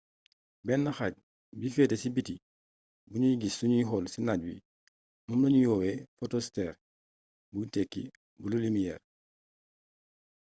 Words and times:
benn 0.65 0.85
xaaj 0.97 1.13
bi 1.59 1.67
feete 1.75 1.95
si 2.01 2.07
biti 2.15 2.35
buñuy 3.09 3.35
gis 3.41 3.55
sunuy 3.57 3.83
xool 3.89 4.05
ci 4.13 4.19
naaj 4.21 4.41
wi 4.47 4.55
moom 5.25 5.41
lañuy 5.43 5.65
woowee 5.69 5.95
fotosfeer 6.17 6.73
buy 7.51 7.65
tekki 7.73 8.03
bulu 8.41 8.57
limiyeer 8.63 9.01